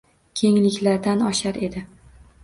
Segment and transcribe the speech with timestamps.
[0.39, 1.83] Kengliklardan oshar edi